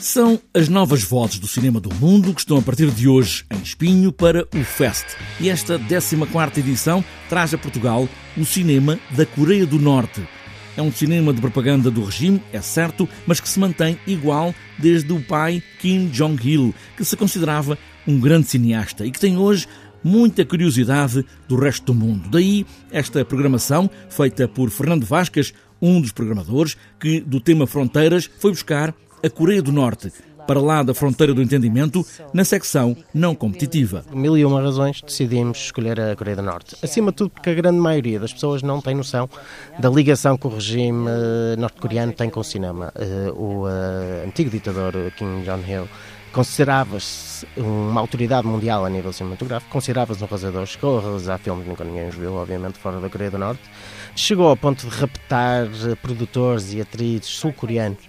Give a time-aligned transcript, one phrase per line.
[0.00, 3.60] São as novas vozes do cinema do mundo que estão a partir de hoje em
[3.60, 5.04] Espinho para o Fest.
[5.38, 10.26] E esta 14 edição traz a Portugal o cinema da Coreia do Norte.
[10.74, 15.12] É um cinema de propaganda do regime, é certo, mas que se mantém igual desde
[15.12, 17.76] o pai Kim Jong-il, que se considerava
[18.06, 19.66] um grande cineasta e que tem hoje
[20.02, 22.30] muita curiosidade do resto do mundo.
[22.30, 28.50] Daí esta programação, feita por Fernando Vascas, um dos programadores, que do tema Fronteiras foi
[28.50, 30.12] buscar a Coreia do Norte,
[30.46, 34.04] para lá da fronteira do entendimento, na secção não competitiva.
[34.12, 36.76] Mil e uma razões decidimos escolher a Coreia do Norte.
[36.82, 39.28] Acima de tudo, porque a grande maioria das pessoas não tem noção
[39.78, 42.92] da ligação que o regime eh, norte-coreano tem com o cinema.
[42.96, 45.86] Eh, o eh, antigo ditador Kim Jong-il
[46.32, 51.70] considerava-se uma autoridade mundial a nível cinematográfico, considerava-se um realizador, chegou a realizar filmes que
[51.70, 53.62] nunca ninguém os viu, obviamente, fora da Coreia do Norte,
[54.14, 55.66] chegou ao ponto de raptar
[56.02, 58.08] produtores e atrizes sul-coreanos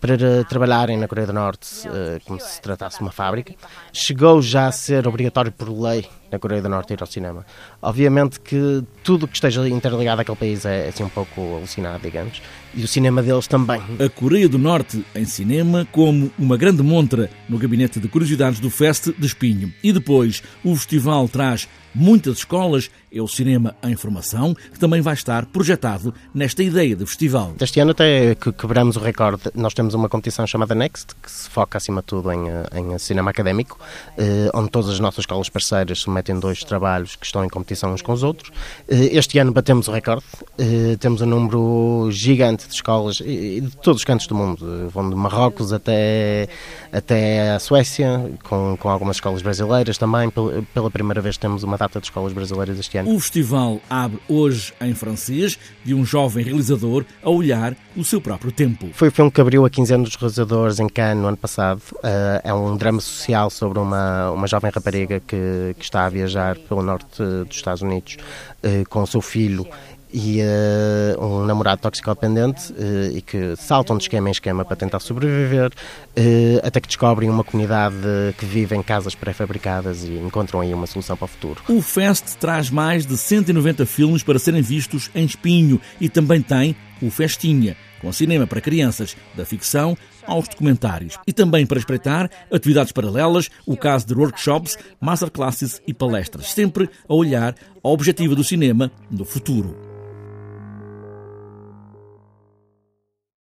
[0.00, 3.54] para trabalharem na Coreia do Norte eh, como se tratasse de uma fábrica.
[3.92, 7.44] Chegou já a ser obrigatório por lei na Coreia do Norte ir ao cinema.
[7.80, 12.40] Obviamente que tudo que esteja interligado àquele país é assim um pouco alucinado, digamos,
[12.74, 13.80] e o cinema deles também.
[14.04, 18.70] A Coreia do Norte em cinema como uma grande montra no gabinete de curiosidades do
[18.70, 19.72] Fest de Espinho.
[19.84, 25.14] E depois o festival traz muitas escolas, é o cinema em formação, que também vai
[25.14, 27.52] estar projetado nesta ideia de festival.
[27.60, 31.48] Este ano até que quebramos o recorde, nós temos uma competição chamada Next, que se
[31.48, 33.78] foca acima de tudo em, em cinema académico,
[34.16, 38.00] eh, onde todas as nossas escolas parceiras submetem dois trabalhos que estão em competição uns
[38.00, 38.50] com os outros.
[38.88, 40.24] Eh, este ano batemos o recorde,
[40.58, 45.14] eh, temos um número gigante de escolas de todos os cantos do mundo, vão de
[45.14, 46.48] Marrocos até,
[46.90, 50.30] até a Suécia, com, com algumas escolas brasileiras também.
[50.72, 53.14] Pela primeira vez temos uma data de escolas brasileiras este ano.
[53.14, 58.52] O festival abre hoje em francês, de um jovem realizador a olhar o seu próprio
[58.52, 58.88] tempo.
[58.92, 61.82] Foi o filme que abriu a 15 anos dos realizadores em Cannes no ano passado.
[61.94, 66.56] Uh, é um drama social sobre uma, uma jovem rapariga que, que está a viajar
[66.56, 68.16] pelo norte dos Estados Unidos
[68.62, 69.66] uh, com o seu filho
[70.12, 75.00] e uh, um namorado toxicodependente uh, e que saltam de esquema em esquema para tentar
[75.00, 77.96] sobreviver, uh, até que descobrem uma comunidade
[78.36, 81.62] que vive em casas pré-fabricadas e encontram aí uma solução para o futuro.
[81.68, 86.76] O Fest traz mais de 190 filmes para serem vistos em Espinho e também tem
[87.00, 89.96] o Festinha, com cinema para crianças, da ficção
[90.26, 91.18] aos documentários.
[91.26, 97.14] E também para espreitar atividades paralelas, o caso de workshops, masterclasses e palestras, sempre a
[97.14, 99.91] olhar ao objetivo do cinema no futuro.